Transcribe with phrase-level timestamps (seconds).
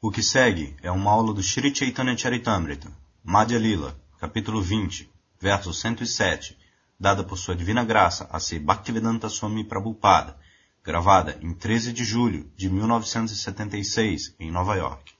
[0.00, 2.88] O que segue é uma aula do Sri Chaitanya Charitamrita,
[3.24, 6.56] Madhya Lila, capítulo 20, verso 107,
[7.00, 10.38] dada por sua divina graça a Sri Bhaktivedanta Swami Prabhupada,
[10.84, 15.14] gravada em 13 de julho de 1976, em Nova York.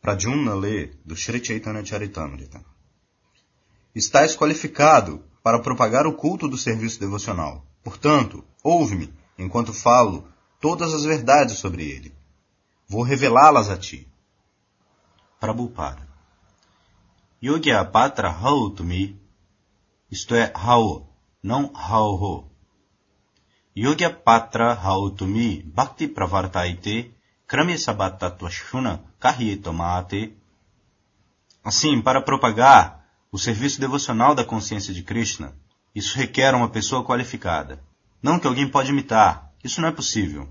[0.00, 2.64] Pradyumna lê do Sri Chaitanya Charitamrita.
[3.94, 7.66] Estás qualificado para propagar o culto do serviço devocional.
[7.84, 10.26] Portanto, ouve-me enquanto falo
[10.58, 12.17] todas as verdades sobre ele.
[12.88, 14.08] Vou revelá-las a ti.
[15.38, 16.08] Prabhupada.
[17.42, 19.20] Yogya Patra Hau Tumi,
[20.10, 21.06] isto é, Hau,
[21.42, 22.50] não Hau
[23.76, 27.14] Yogya Patra Hau Tumi Bhakti Pravartaite
[27.46, 30.34] Krami Sabatattvashuna Kahyetomate.
[31.62, 35.54] Assim, para propagar o serviço devocional da consciência de Krishna,
[35.94, 37.84] isso requer uma pessoa qualificada.
[38.22, 40.48] Não que alguém pode imitar, isso não é possível.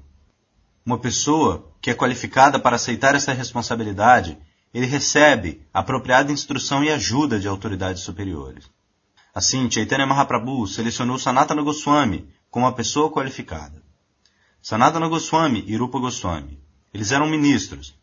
[0.88, 4.38] Uma pessoa que é qualificada para aceitar essa responsabilidade,
[4.74, 8.72] ele recebe apropriada instrução e ajuda de autoridades superiores.
[9.36, 13.84] Assim, Chaitanya Mahaprabhu selecionou Sanatana Goswami como uma pessoa qualificada.
[14.62, 16.58] Sanatana Goswami e Rupa Goswami.
[16.94, 17.94] Eles eram ministros,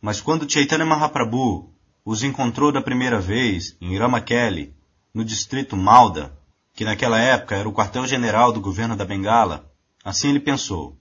[0.00, 1.70] mas quando Chaitanya Mahaprabhu
[2.06, 4.74] os encontrou da primeira vez em Ramakeli,
[5.12, 6.32] no distrito Malda,
[6.72, 9.70] que naquela época era o quartel-general do governo da Bengala,
[10.02, 10.96] assim ele pensou: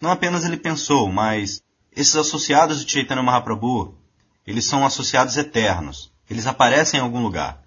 [0.00, 1.62] não apenas ele pensou, mas
[1.94, 3.98] esses associados de Chaitanya Mahaprabhu,
[4.46, 6.12] eles são associados eternos.
[6.28, 7.62] Eles aparecem em algum lugar.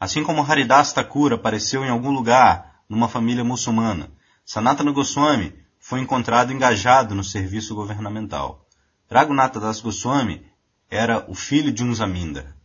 [0.00, 4.10] Assim como Haridas Thakur apareceu em algum lugar numa família muçulmana,
[4.44, 8.66] Sanatana Goswami foi encontrado engajado no serviço governamental.
[9.10, 10.46] Raghunatha Das Goswami
[10.90, 12.56] era o filho de um Zamindar.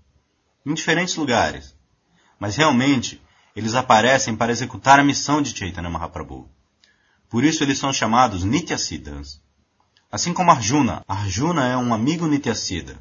[0.66, 1.76] Em diferentes lugares.
[2.40, 3.22] Mas realmente,
[3.56, 6.50] eles aparecem para executar a missão de Chaitanya Mahaprabhu.
[7.30, 9.40] Por isso eles são chamados Nityasiddhas.
[10.12, 13.00] Assim como Arjuna, Arjuna é um amigo Nityasiddha,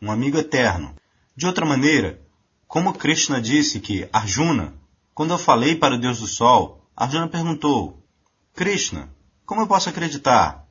[0.00, 0.94] um amigo eterno.
[1.34, 2.20] De outra maneira,
[2.68, 4.74] como Krishna disse que Arjuna,
[5.14, 8.04] quando eu falei para o Deus do Sol, Arjuna perguntou:
[8.54, 9.08] Krishna,
[9.46, 10.68] como eu posso acreditar?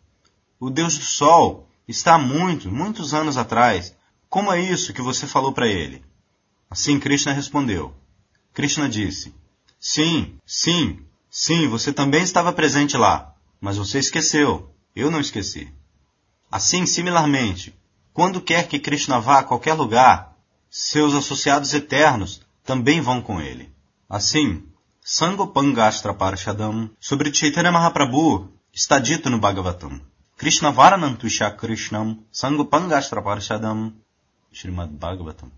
[0.59, 3.96] O Deus do Sol está há muitos, muitos anos atrás.
[4.30, 6.03] Como é isso que você falou para ele?
[6.70, 7.96] Assim Krishna respondeu.
[8.53, 9.34] Krishna disse:
[9.80, 11.03] Sim, sim,
[11.36, 14.72] Sim, você também estava presente lá, mas você esqueceu.
[14.96, 15.74] Eu não esqueci.
[16.52, 17.76] Assim, similarmente,
[18.14, 20.38] quando quer que Krishna vá a qualquer lugar,
[20.70, 23.74] seus associados eternos também vão com ele.
[24.08, 24.64] Assim,
[25.02, 30.00] Sangopangastra Parashadam sobre Chaitanya Mahaprabhu está dito no Bhagavatam.
[30.38, 33.92] Krishna Varanantusha Krishnam Sangopangastra Parashadam
[34.52, 35.52] Srimad Bhagavatam,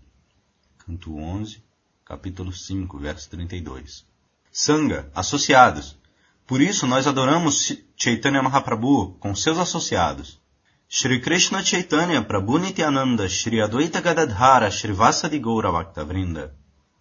[0.78, 1.62] canto 11,
[2.02, 4.15] capítulo 5, verso 32.
[4.58, 5.98] Sangha, associados.
[6.46, 10.40] Por isso nós adoramos Chaitanya Mahaprabhu com seus associados.
[10.88, 16.54] Shri Krishna Chaitanya Prabhu Nityananda Shri Advaita Gadadhara Shri Vasadi Gaura Bhaktavrinda.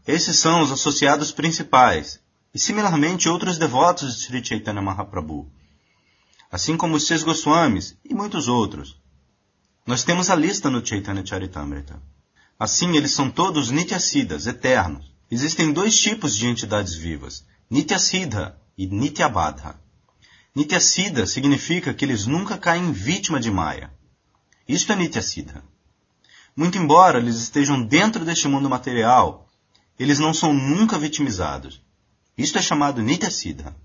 [0.06, 2.20] Esses são os associados principais,
[2.54, 5.50] e similarmente outros devotos de Shri Chaitanya Mahaprabhu,
[6.52, 9.00] assim como os seus Goswamis e muitos outros.
[9.88, 12.02] Nós temos a lista no Chaitanya Charitamrita.
[12.60, 15.15] Assim, eles são todos Nityasidas, eternos.
[15.30, 19.80] Existem dois tipos de entidades vivas, Nityasiddha e Nityabadha.
[20.56, 23.92] Nityasiddha significa que eles nunca caem vítima de Maya.
[24.68, 25.64] Isto é Nityasiddha.
[26.56, 29.50] Muito embora eles estejam dentro deste mundo material,
[29.98, 31.82] eles não são nunca vitimizados.
[32.38, 33.76] Isto é chamado Nityasiddha.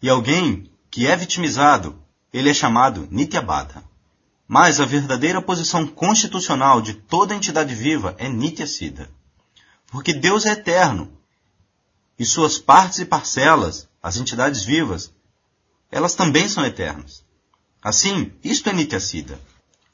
[0.00, 2.00] E alguém que é vitimizado,
[2.32, 3.82] ele é chamado Nityabadha.
[4.46, 9.10] Mas a verdadeira posição constitucional de toda entidade viva é Nityasiddha.
[9.88, 11.12] Porque Deus é eterno.
[12.18, 15.12] E suas partes e parcelas, as entidades vivas,
[15.90, 17.24] elas também são eternas.
[17.82, 19.38] Assim, isto é Nityasiddha.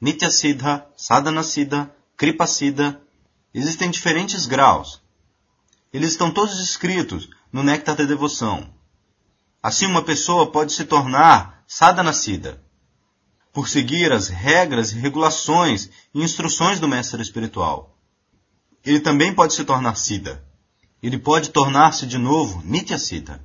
[0.01, 3.01] Nityasiddha, Sadhanasiddha, Kripasiddha,
[3.53, 5.03] existem diferentes graus.
[5.93, 8.73] Eles estão todos escritos no Néctar da Devoção.
[9.63, 12.63] Assim, uma pessoa pode se tornar Sadhanasiddha,
[13.53, 17.92] por seguir as regras, regulações e instruções do mestre espiritual
[18.85, 20.43] ele também pode se tornar Siddha.
[21.03, 23.41] Ele pode tornar-se de novo Nitya Siddha.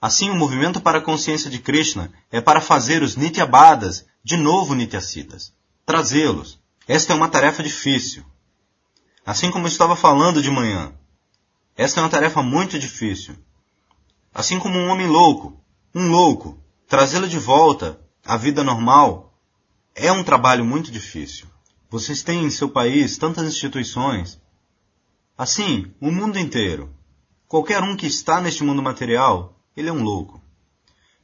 [0.00, 4.74] Assim, o movimento para a consciência de Krishna é para fazer os Nityabadas de novo
[4.74, 5.52] Nityasiddhas.
[5.84, 6.58] Trazê-los.
[6.88, 8.24] Esta é uma tarefa difícil.
[9.26, 10.92] Assim como eu estava falando de manhã.
[11.76, 13.34] Esta é uma tarefa muito difícil.
[14.32, 15.60] Assim como um homem louco,
[15.94, 16.58] um louco,
[16.88, 19.34] trazê-lo de volta à vida normal
[19.94, 21.46] é um trabalho muito difícil.
[21.90, 24.40] Vocês têm em seu país tantas instituições,
[25.40, 26.94] Assim, o mundo inteiro.
[27.48, 30.38] Qualquer um que está neste mundo material, ele é um louco.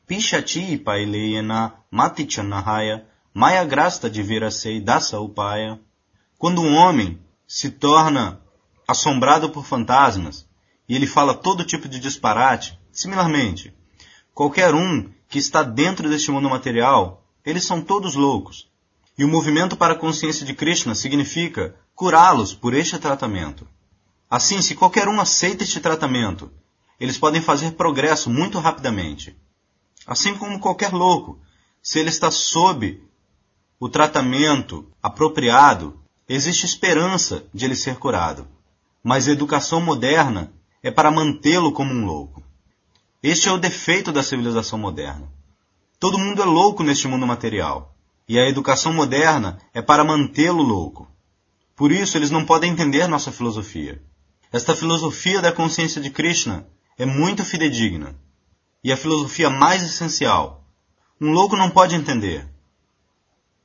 [0.06, 5.78] Pishati paileyena matichanahaya Maya grasta de virasei dasa upaya.
[6.38, 8.40] Quando um homem se torna
[8.88, 10.48] assombrado por fantasmas
[10.88, 13.74] e ele fala todo tipo de disparate, similarmente,
[14.32, 18.66] qualquer um que está dentro deste mundo material, eles são todos loucos.
[19.18, 23.68] E o movimento para a consciência de Krishna significa curá-los por este tratamento.
[24.28, 26.50] Assim, se qualquer um aceita este tratamento,
[26.98, 29.36] eles podem fazer progresso muito rapidamente.
[30.06, 31.38] Assim como qualquer louco,
[31.82, 33.02] se ele está sob
[33.78, 38.48] o tratamento apropriado, existe esperança de ele ser curado.
[39.02, 40.52] Mas a educação moderna
[40.82, 42.42] é para mantê-lo como um louco.
[43.22, 45.30] Este é o defeito da civilização moderna.
[45.98, 47.94] Todo mundo é louco neste mundo material.
[48.28, 51.08] E a educação moderna é para mantê-lo louco.
[51.76, 54.02] Por isso, eles não podem entender nossa filosofia.
[54.52, 56.66] Esta filosofia da consciência de Krishna
[56.98, 58.14] é muito fidedigna.
[58.82, 60.64] E a filosofia mais essencial.
[61.20, 62.48] Um louco não pode entender.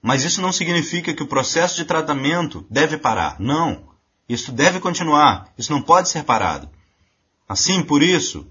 [0.02, 3.40] Mas isso não significa que o processo de tratamento deve parar.
[3.40, 3.92] Não.
[4.28, 5.54] Isso deve continuar.
[5.58, 6.70] Isso não pode ser parado.
[7.48, 8.48] Assim, por isso,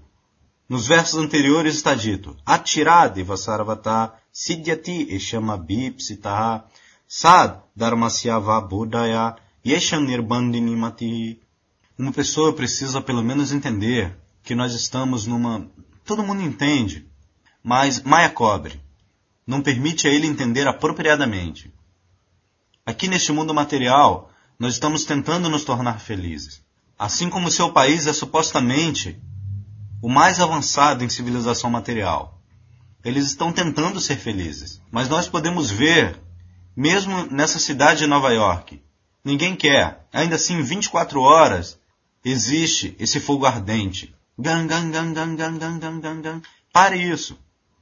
[0.69, 6.63] nos versos anteriores está dito: Atirade vasarvata siddhyati eshama bipsitaha
[7.07, 9.35] sad dharmasyava buddhaya
[9.65, 11.41] yesham nirbandinimati.
[11.97, 15.69] Uma pessoa precisa pelo menos entender que nós estamos numa.
[16.05, 17.07] Todo mundo entende,
[17.63, 18.81] mas Maia cobre.
[19.45, 21.71] Não permite a ele entender apropriadamente.
[22.85, 26.61] Aqui neste mundo material, nós estamos tentando nos tornar felizes.
[26.97, 29.19] Assim como seu país é supostamente
[30.01, 32.39] o mais avançado em civilização material.
[33.03, 34.81] Eles estão tentando ser felizes.
[34.91, 36.19] Mas nós podemos ver,
[36.75, 38.81] mesmo nessa cidade de Nova York,
[39.23, 40.07] ninguém quer.
[40.13, 41.79] Ainda assim, 24 horas
[42.23, 44.13] existe esse fogo ardente.
[44.37, 46.41] Gan, gan, gan, gan, gan, gan, gan, gan, gan.
[46.71, 47.37] Pare isso.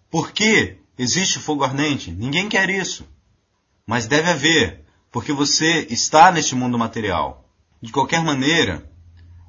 [0.10, 2.12] Por que existe fogo ardente?
[2.12, 3.08] Ninguém quer isso.
[3.86, 7.50] Mas deve haver, porque você está neste mundo material.
[7.82, 8.90] De qualquer maneira,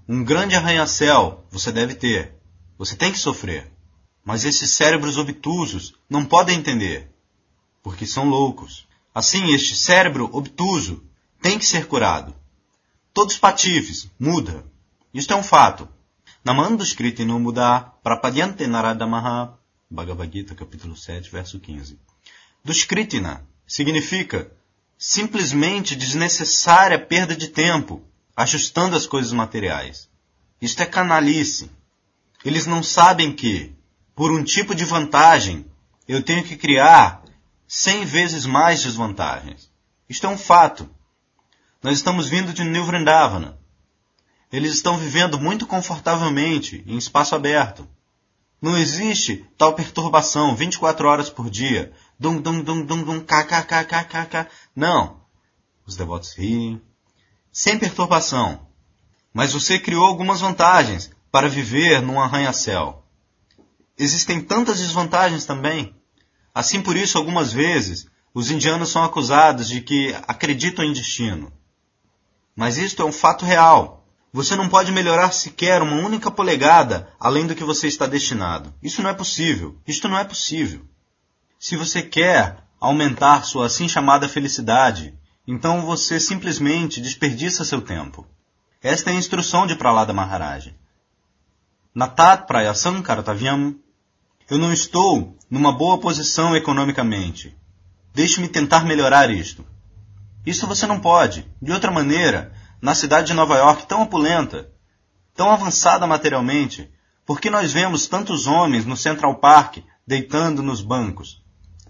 [0.08, 2.34] um grande arranha-céu você deve ter.
[2.78, 3.70] Você tem que sofrer.
[4.24, 7.10] Mas esses cérebros obtusos não podem entender,
[7.82, 8.86] porque são loucos.
[9.14, 11.02] Assim, este cérebro obtuso
[11.42, 12.34] tem que ser curado.
[13.12, 14.69] Todos patifes, muda.
[15.12, 15.88] Isto é um fato.
[16.44, 19.58] Namando Skriti no mudar, prapadyante naradamaha,
[19.90, 21.98] Bhagavad Gita, capítulo 7, verso 15.
[22.64, 24.52] Duskritina significa
[24.96, 28.04] simplesmente desnecessária perda de tempo,
[28.36, 30.08] ajustando as coisas materiais.
[30.62, 31.68] Isto é canalice.
[32.44, 33.74] Eles não sabem que,
[34.14, 35.66] por um tipo de vantagem,
[36.06, 37.24] eu tenho que criar
[37.66, 39.68] cem vezes mais desvantagens.
[40.08, 40.88] Isto é um fato.
[41.82, 43.59] Nós estamos vindo de New Vrindavana.
[44.52, 47.88] Eles estão vivendo muito confortavelmente em espaço aberto.
[48.60, 51.92] Não existe tal perturbação 24 horas por dia.
[52.18, 54.48] Dum, dum, dum, dum, dum, kkkkkk.
[54.74, 55.20] Não.
[55.86, 56.80] Os devotos riem,
[57.52, 58.66] sem perturbação.
[59.32, 63.04] Mas você criou algumas vantagens para viver num arranha-céu.
[63.96, 65.94] Existem tantas desvantagens também.
[66.54, 71.52] Assim por isso, algumas vezes, os indianos são acusados de que acreditam em destino.
[72.54, 73.99] Mas isto é um fato real.
[74.32, 78.72] Você não pode melhorar sequer uma única polegada além do que você está destinado.
[78.80, 79.76] Isso não é possível.
[79.86, 80.86] Isto não é possível.
[81.58, 85.14] Se você quer aumentar sua assim chamada felicidade,
[85.46, 88.26] então você simplesmente desperdiça seu tempo.
[88.80, 90.74] Esta é a instrução de Pralada Maharaj.
[91.92, 93.74] Natat Prayasam Kartavyam.
[94.48, 97.54] Eu não estou numa boa posição economicamente.
[98.14, 99.66] Deixe-me tentar melhorar isto.
[100.46, 101.46] Isso você não pode.
[101.60, 104.70] De outra maneira, na cidade de Nova York tão opulenta,
[105.34, 106.90] tão avançada materialmente,
[107.26, 111.42] por que nós vemos tantos homens no Central Park deitando nos bancos?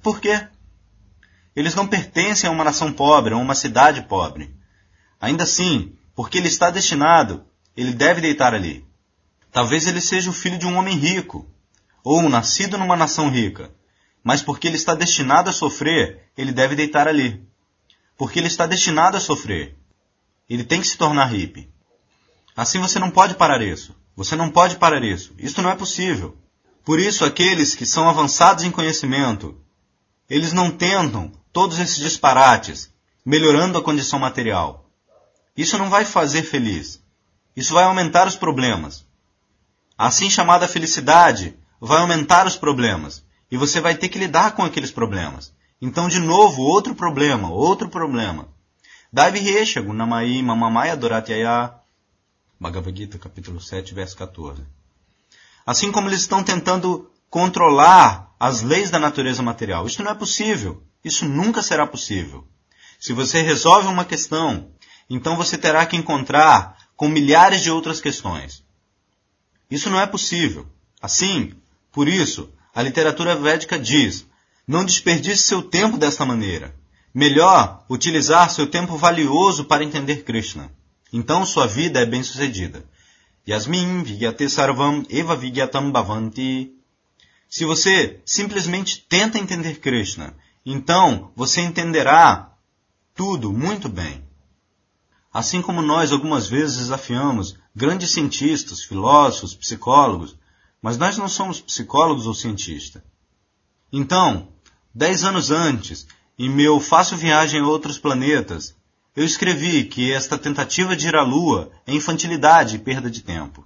[0.02, 0.48] Por quê?
[1.54, 4.54] Eles não pertencem a uma nação pobre, a uma cidade pobre.
[5.20, 7.44] Ainda assim, porque ele está destinado,
[7.76, 8.84] ele deve deitar ali.
[9.52, 11.48] Talvez ele seja o filho de um homem rico,
[12.04, 13.70] ou nascido numa nação rica,
[14.22, 17.42] mas porque ele está destinado a sofrer, ele deve deitar ali.
[18.16, 19.79] Porque ele está destinado a sofrer.
[20.50, 21.70] Ele tem que se tornar hippie.
[22.56, 23.94] Assim você não pode parar isso.
[24.16, 25.32] Você não pode parar isso.
[25.38, 26.36] Isso não é possível.
[26.84, 29.56] Por isso, aqueles que são avançados em conhecimento,
[30.28, 32.92] eles não tentam todos esses disparates,
[33.24, 34.90] melhorando a condição material.
[35.56, 37.00] Isso não vai fazer feliz.
[37.54, 39.06] Isso vai aumentar os problemas.
[39.96, 43.24] A assim chamada felicidade vai aumentar os problemas.
[43.50, 45.52] E você vai ter que lidar com aqueles problemas.
[45.80, 48.48] Então, de novo, outro problema, outro problema.
[49.12, 51.74] Daivi Resha, Gunamai, Mamamaya Doratyaya.
[52.60, 54.62] Bhagavad Gita, capítulo 7, verso 14.
[55.66, 59.84] Assim como eles estão tentando controlar as leis da natureza material.
[59.84, 60.80] Isto não é possível.
[61.04, 62.46] Isso nunca será possível.
[63.00, 64.70] Se você resolve uma questão,
[65.08, 68.62] então você terá que encontrar com milhares de outras questões.
[69.68, 70.68] Isso não é possível.
[71.02, 71.54] Assim,
[71.90, 74.24] por isso, a literatura védica diz:
[74.68, 76.78] não desperdice seu tempo desta maneira.
[77.12, 80.70] Melhor utilizar seu tempo valioso para entender Krishna.
[81.12, 82.84] Então sua vida é bem-sucedida.
[83.48, 86.72] Yasmin vigyate sarvam eva vigyatam bhavanti.
[87.48, 92.52] Se você simplesmente tenta entender Krishna, então você entenderá
[93.12, 94.22] tudo muito bem.
[95.32, 100.36] Assim como nós algumas vezes desafiamos grandes cientistas, filósofos, psicólogos,
[100.80, 103.02] mas nós não somos psicólogos ou cientistas.
[103.92, 104.48] Então,
[104.94, 106.06] dez anos antes,
[106.42, 108.74] em meu Fácil Viagem a Outros Planetas,
[109.14, 113.62] eu escrevi que esta tentativa de ir à Lua é infantilidade e perda de tempo.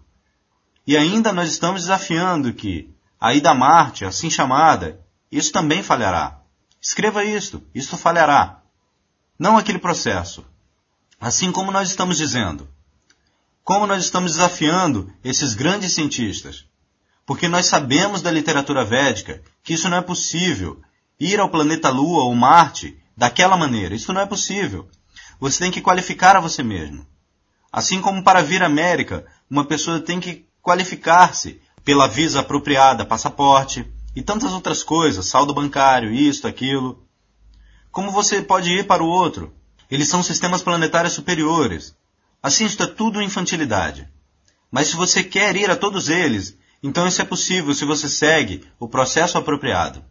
[0.85, 5.01] E ainda nós estamos desafiando que a ida a Marte, assim chamada,
[5.31, 6.41] isso também falhará.
[6.83, 8.61] Escreva isto, isto falhará.
[9.39, 10.45] Não aquele processo.
[11.21, 12.69] Assim como nós estamos dizendo.
[13.63, 16.67] Como nós estamos desafiando esses grandes cientistas.
[17.25, 20.83] Porque nós sabemos da literatura védica que isso não é possível.
[21.19, 23.95] Ir ao planeta Lua ou Marte daquela maneira.
[23.95, 24.89] Isso não é possível.
[25.41, 27.07] Você tem que qualificar a você mesmo.
[27.73, 33.85] Assim como para vir à América, uma pessoa tem que qualificar-se pela visa apropriada, passaporte
[34.17, 37.05] e tantas outras coisas, saldo bancário, isto, aquilo.
[37.91, 39.53] Como você pode ir para o outro?
[39.91, 41.95] Eles são sistemas planetários superiores.
[42.43, 44.09] Assim está tudo infantilidade.
[44.71, 48.65] Mas se você quer ir a todos eles, então isso é possível se você segue
[48.79, 50.05] o processo apropriado.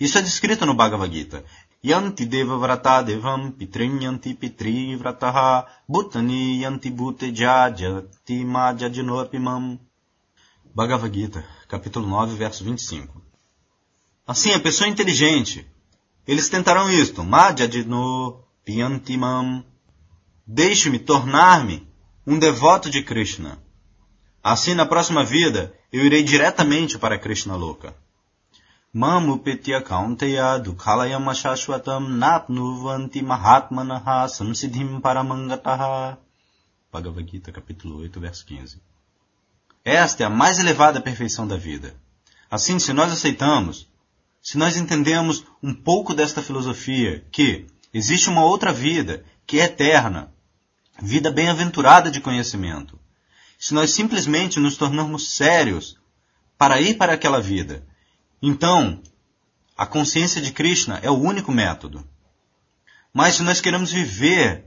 [0.00, 1.44] Isso é descrito no Bhagavad Gita.
[1.84, 9.78] Yanti deva vrata devam pitrin yanti pitri vrataha bhutani yanti bhute jajati majajinopimam.
[10.74, 13.20] Bhagavad Gita, capítulo 9, verso 25.
[14.26, 15.66] Assim, a pessoa inteligente,
[16.26, 17.24] eles tentarão isto.
[17.24, 19.64] Majajino piantimam.
[20.46, 21.86] Deixe-me tornar-me
[22.26, 23.58] um devoto de Krishna.
[24.42, 27.94] Assim, na próxima vida, eu irei diretamente para Krishna Loka.
[28.94, 29.80] Mamupetya
[30.62, 36.18] dukhalayam ashashvatam napnuvanti mahatmanaha samsiddhim paramangataha.
[36.92, 38.82] Bhagavad Gita, capítulo 8, verso 15.
[39.82, 41.96] Esta é a mais elevada perfeição da vida.
[42.50, 43.88] Assim, se nós aceitamos,
[44.42, 50.30] se nós entendemos um pouco desta filosofia, que existe uma outra vida, que é eterna,
[51.00, 53.00] vida bem-aventurada de conhecimento,
[53.58, 55.98] se nós simplesmente nos tornarmos sérios
[56.58, 57.90] para ir para aquela vida,
[58.42, 59.00] então,
[59.76, 62.04] a consciência de Krishna é o único método.
[63.14, 64.66] Mas se nós queremos viver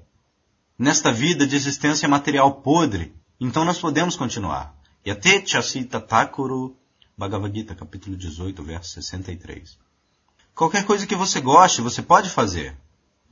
[0.79, 4.73] nesta vida de existência material podre, então nós podemos continuar.
[5.05, 6.77] Yate Chasita Takuru,
[7.17, 9.77] Bhagavad Gita, capítulo 18, verso 63.
[10.55, 12.77] Qualquer coisa que você goste, você pode fazer.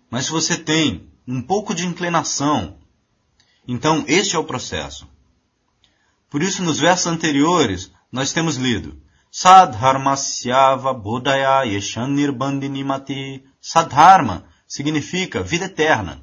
[0.10, 2.78] Mas se você tem um pouco de inclinação,
[3.66, 5.08] então este é o processo.
[6.30, 9.02] Por isso, nos versos anteriores, nós temos lido
[9.36, 13.44] Sadharmasyava Bodhaya Yeshannirbandinimati.
[13.60, 16.22] Sadharma significa vida eterna.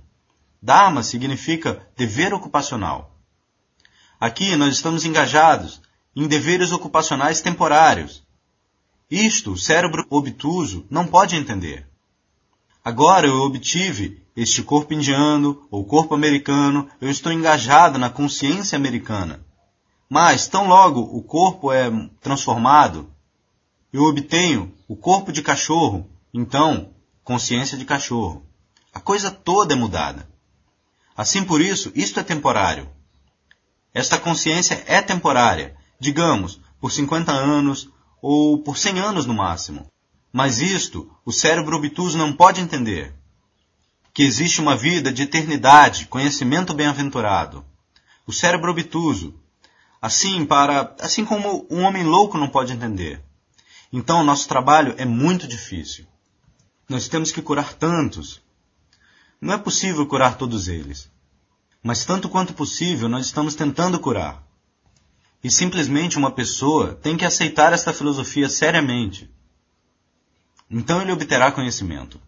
[0.62, 3.18] Dharma significa dever ocupacional.
[4.20, 5.82] Aqui nós estamos engajados
[6.14, 8.22] em deveres ocupacionais temporários.
[9.10, 11.88] Isto o cérebro obtuso não pode entender.
[12.84, 19.44] Agora eu obtive este corpo indiano ou corpo americano, eu estou engajado na consciência americana.
[20.12, 21.88] Mas, tão logo o corpo é
[22.20, 23.08] transformado,
[23.92, 26.90] eu obtenho o corpo de cachorro, então,
[27.22, 28.44] consciência de cachorro.
[28.92, 30.28] A coisa toda é mudada.
[31.16, 32.90] Assim por isso, isto é temporário.
[33.94, 37.88] Esta consciência é temporária, digamos, por 50 anos
[38.20, 39.86] ou por 100 anos no máximo.
[40.32, 43.14] Mas isto o cérebro obtuso não pode entender.
[44.12, 47.64] Que existe uma vida de eternidade, conhecimento bem-aventurado.
[48.26, 49.39] O cérebro obtuso
[50.00, 53.22] assim para assim como um homem louco não pode entender.
[53.92, 56.06] Então, nosso trabalho é muito difícil.
[56.88, 58.40] Nós temos que curar tantos.
[59.40, 61.10] Não é possível curar todos eles.
[61.82, 64.42] Mas tanto quanto possível, nós estamos tentando curar.
[65.42, 69.30] E simplesmente uma pessoa tem que aceitar esta filosofia seriamente.
[70.70, 72.20] Então ele obterá conhecimento.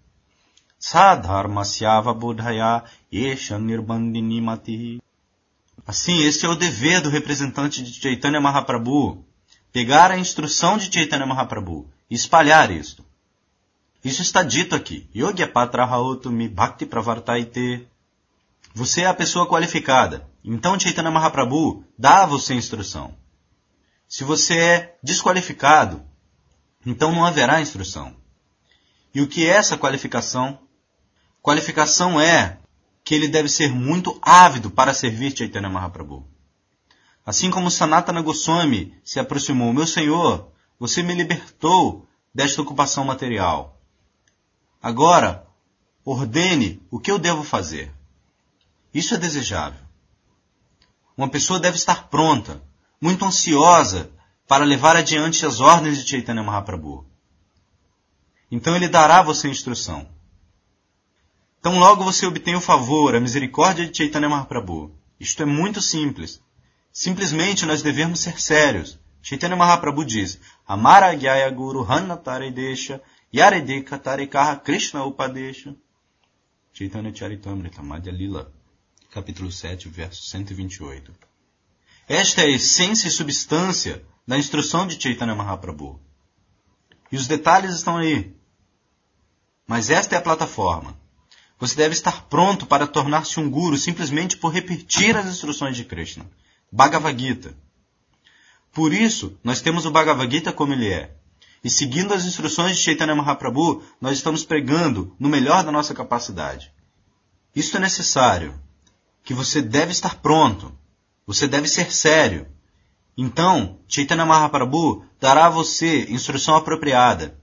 [0.78, 5.00] Sadharmasyava buddhaya yesha nirbandinimati.
[5.86, 9.24] Assim, esse é o dever do representante de Chaitanya Mahaprabhu,
[9.72, 13.04] pegar a instrução de Chaitanya Mahaprabhu e espalhar isto.
[14.04, 15.08] Isso está dito aqui.
[15.52, 17.86] Patrahautumi Bhakti Pravartaite.
[18.74, 20.28] Você é a pessoa qualificada.
[20.44, 23.14] Então Chaitanya Mahaprabhu dá a você instrução.
[24.08, 26.02] Se você é desqualificado,
[26.84, 28.14] então não haverá instrução.
[29.14, 30.58] E o que é essa qualificação?
[31.40, 32.58] Qualificação é
[33.04, 36.26] que ele deve ser muito ávido para servir Chaitanya Mahaprabhu.
[37.24, 43.80] Assim como Sanatana Goswami se aproximou, meu senhor, você me libertou desta ocupação material.
[44.82, 45.46] Agora,
[46.04, 47.92] ordene o que eu devo fazer.
[48.92, 49.80] Isso é desejável.
[51.16, 52.62] Uma pessoa deve estar pronta,
[53.00, 54.10] muito ansiosa
[54.48, 57.06] para levar adiante as ordens de Chaitanya Mahaprabhu.
[58.50, 60.08] Então ele dará a você instrução.
[61.62, 64.90] Então logo você obtém o favor, a misericórdia de Chaitanya Mahaprabhu.
[65.20, 66.42] Isto é muito simples.
[66.92, 68.98] Simplesmente nós devemos ser sérios.
[69.22, 73.00] Chaitanya Mahaprabhu diz, Amara Gyaya Guru Hanatare Desha
[73.32, 75.72] Yaredeka Tarekaha Krishna Upadesha.
[76.72, 78.52] Chaitanya Charitamrita Madhya Lila,
[79.12, 81.12] capítulo 7, verso 128.
[82.08, 86.00] Esta é a essência e substância da instrução de Chaitanya Mahaprabhu.
[87.12, 88.34] E os detalhes estão aí.
[89.64, 91.00] Mas esta é a plataforma.
[91.62, 96.28] Você deve estar pronto para tornar-se um guru simplesmente por repetir as instruções de Krishna.
[96.72, 97.54] Bhagavad Gita.
[98.72, 101.14] Por isso, nós temos o Bhagavad Gita como ele é.
[101.62, 106.72] E seguindo as instruções de Chaitanya Mahaprabhu, nós estamos pregando no melhor da nossa capacidade.
[107.54, 108.60] Isso é necessário.
[109.22, 110.76] Que você deve estar pronto.
[111.28, 112.48] Você deve ser sério.
[113.16, 117.40] Então, Chaitanya Mahaprabhu dará a você instrução apropriada.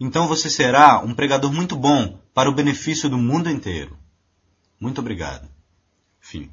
[0.00, 3.98] Então você será um pregador muito bom para o benefício do mundo inteiro.
[4.80, 5.46] Muito obrigado.
[6.18, 6.50] Fim.